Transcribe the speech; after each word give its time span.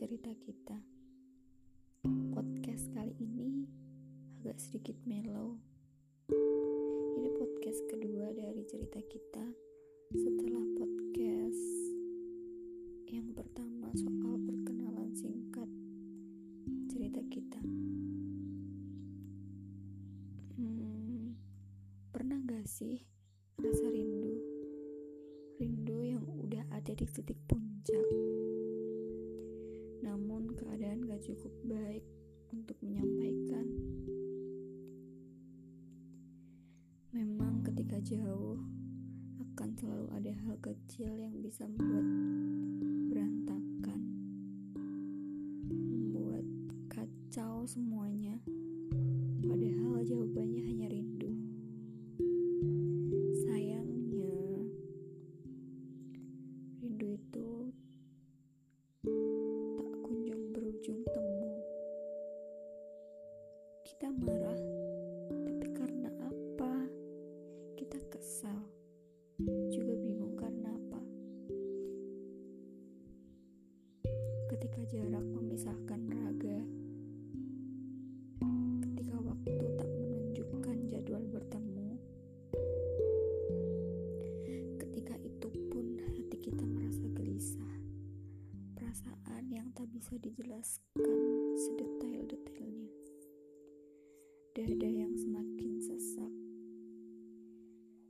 cerita 0.00 0.32
kita. 0.40 0.80
Podcast 2.32 2.88
kali 2.96 3.12
ini 3.20 3.68
agak 4.40 4.56
sedikit 4.56 4.96
mellow. 5.04 5.60
Ini 7.20 7.28
podcast 7.36 7.84
kedua 7.86 8.32
dari 8.32 8.64
cerita 8.64 8.96
kita 9.04 9.44
setelah 10.16 10.64
podcast 10.80 11.62
yang 13.12 13.28
pertama 13.36 13.92
soal 13.92 14.40
perkenalan 14.40 15.12
singkat 15.12 15.68
cerita 16.88 17.20
kita. 17.28 17.60
Hmm, 20.56 21.36
pernah 22.08 22.40
gak 22.48 22.64
sih 22.64 23.04
rasa 23.60 23.84
rindu? 23.92 24.19
Ada 26.80 26.96
di 26.96 27.04
titik 27.04 27.36
puncak 27.44 28.08
namun 30.00 30.48
keadaan 30.56 31.04
gak 31.04 31.20
cukup 31.28 31.52
baik 31.68 32.00
untuk 32.56 32.72
menyampaikan. 32.80 33.68
Memang 37.12 37.60
ketika 37.68 38.00
jauh 38.00 38.56
akan 39.44 39.76
selalu 39.76 40.08
ada 40.16 40.32
hal 40.40 40.56
kecil 40.64 41.20
yang 41.20 41.36
bisa 41.44 41.68
membuat 41.68 42.06
berantakan, 43.12 44.00
membuat 45.68 46.48
kacau 46.88 47.68
semuanya. 47.68 48.40
Padahal 49.44 50.00
jawabannya 50.08 50.64
hanya 50.64 50.79
Kita 64.00 64.16
marah, 64.16 64.56
tapi 65.44 65.76
karena 65.76 66.08
apa? 66.24 66.72
Kita 67.76 68.00
kesal, 68.08 68.64
juga 69.68 69.92
bingung 69.92 70.40
karena 70.40 70.72
apa. 70.72 71.00
Ketika 74.48 74.80
jarak 74.88 75.20
memisahkan 75.20 76.00
raga, 76.16 76.64
ketika 78.88 79.20
waktu 79.20 79.68
tak 79.76 79.90
menunjukkan 79.92 80.76
jadwal 80.88 81.24
bertemu, 81.28 82.00
ketika 84.80 85.20
itu 85.20 85.48
pun 85.68 86.00
hati 86.08 86.40
kita 86.40 86.64
merasa 86.64 87.04
gelisah 87.12 87.76
perasaan 88.80 89.52
yang 89.52 89.68
tak 89.76 89.92
bisa 89.92 90.16
dijelaskan 90.16 91.20
sedetail-detailnya. 91.52 92.99
Dada 94.50 94.90
yang 94.90 95.14
semakin 95.14 95.78
sesak, 95.78 96.34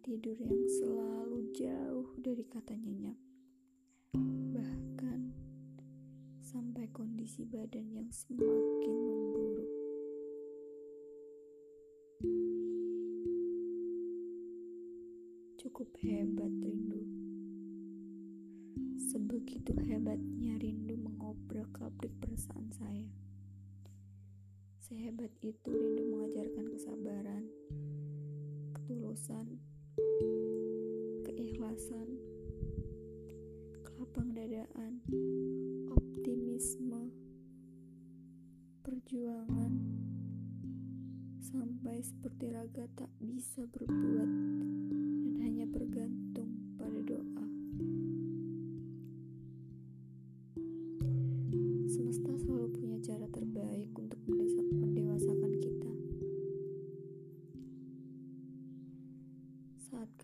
tidur 0.00 0.32
yang 0.40 0.64
selalu 0.80 1.52
jauh 1.52 2.08
dari 2.16 2.48
kata 2.48 2.72
nyenyak, 2.80 3.20
bahkan 4.56 5.36
sampai 6.40 6.88
kondisi 6.96 7.44
badan 7.44 7.92
yang 7.92 8.08
semakin 8.08 8.96
memburuk. 9.04 9.72
Cukup 15.60 15.92
hebat 16.00 16.52
rindu. 16.56 17.04
Sebegitu 19.12 19.76
hebatnya 19.76 20.56
rindu 20.56 20.96
mengobrak-abrik 20.96 22.16
perasaan 22.16 22.72
saya. 22.72 23.29
Sehebat 24.90 25.30
itu 25.46 25.70
rindu 25.70 26.02
mengajarkan 26.02 26.66
kesabaran, 26.66 27.46
ketulusan, 28.74 29.62
keikhlasan, 31.22 32.18
kelapang 33.86 34.34
dadaan, 34.34 34.98
optimisme, 35.94 37.06
perjuangan, 38.82 39.78
sampai 41.38 42.02
seperti 42.02 42.50
raga 42.50 42.90
tak 42.98 43.14
bisa 43.22 43.70
berbuat 43.70 44.30
dan 45.22 45.34
hanya 45.38 45.70
bergantung 45.70 46.50
pada 46.74 46.98
doa. 47.06 47.39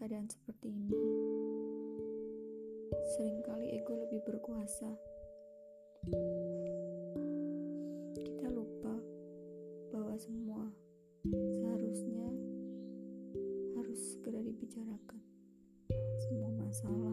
Keadaan 0.07 0.31
seperti 0.31 0.71
ini, 0.71 0.95
sering 3.19 3.43
kali 3.43 3.75
ego 3.75 3.91
lebih 4.07 4.23
berkuasa. 4.23 4.87
Kita 8.15 8.47
lupa 8.55 8.95
bahwa 9.91 10.15
semua 10.15 10.63
seharusnya 11.27 12.23
harus 13.75 13.99
segera 14.15 14.47
dibicarakan. 14.47 15.19
Semua 16.23 16.55
masalah 16.55 17.06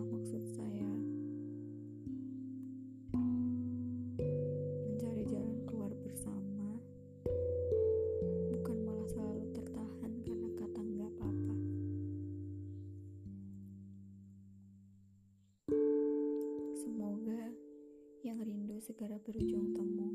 segera 18.83 19.15
berujung 19.15 19.71
temu. 19.71 20.11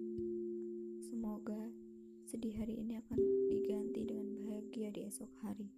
Semoga 1.00 1.56
sedih 2.28 2.52
hari 2.52 2.76
ini 2.76 3.00
akan 3.00 3.16
diganti 3.48 4.04
dengan 4.04 4.44
bahagia 4.44 4.92
di 4.92 5.08
esok 5.08 5.32
hari. 5.40 5.72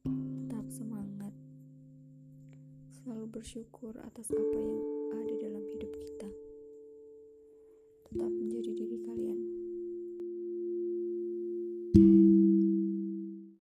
Tetap 0.00 0.72
semangat. 0.72 1.36
Selalu 2.96 3.28
bersyukur 3.28 3.92
atas 4.08 4.32
apa 4.32 4.56
yang 4.56 4.80
ada 5.20 5.34
dalam 5.36 5.64
hidup 5.68 5.92
kita. 5.92 6.32
Tetap 8.08 8.30
menjadi 8.40 8.72
diri 8.72 8.96
kalian 9.04 9.31